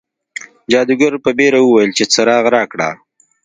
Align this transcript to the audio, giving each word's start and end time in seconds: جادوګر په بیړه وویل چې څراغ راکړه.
جادوګر 0.71 1.13
په 1.25 1.29
بیړه 1.37 1.59
وویل 1.61 1.91
چې 1.97 2.03
څراغ 2.13 2.45
راکړه. 2.55 2.89